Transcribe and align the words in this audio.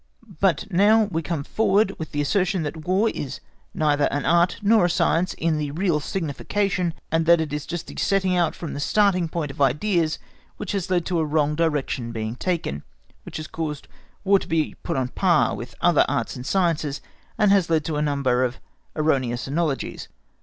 But 0.39 0.65
now 0.71 1.03
we 1.11 1.21
come 1.21 1.43
forward 1.43 1.93
with 1.99 2.11
the 2.11 2.21
assertion 2.21 2.63
that 2.63 2.87
War 2.87 3.11
is 3.13 3.39
neither 3.71 4.05
an 4.05 4.25
Art 4.25 4.57
nor 4.63 4.85
a 4.85 4.89
Science 4.89 5.35
in 5.35 5.59
the 5.59 5.69
real 5.69 5.99
signification, 5.99 6.95
and 7.11 7.27
that 7.27 7.39
it 7.39 7.53
is 7.53 7.67
just 7.67 7.85
the 7.85 7.95
setting 7.99 8.35
out 8.35 8.55
from 8.55 8.73
that 8.73 8.79
starting 8.79 9.29
point 9.29 9.51
of 9.51 9.61
ideas 9.61 10.17
which 10.57 10.71
has 10.71 10.89
led 10.89 11.05
to 11.05 11.19
a 11.19 11.23
wrong 11.23 11.53
direction 11.53 12.11
being 12.11 12.35
taken, 12.35 12.81
which 13.25 13.37
has 13.37 13.45
caused 13.45 13.87
War 14.23 14.39
to 14.39 14.47
be 14.47 14.73
put 14.81 14.97
on 14.97 15.07
a 15.07 15.11
par 15.11 15.53
with 15.53 15.75
other 15.81 16.03
arts 16.07 16.35
and 16.35 16.47
sciences, 16.47 17.01
and 17.37 17.51
has 17.51 17.69
led 17.69 17.85
to 17.85 17.97
a 17.97 18.01
number 18.01 18.43
of 18.43 18.57
erroneous 18.95 19.45
analogies. 19.45 20.07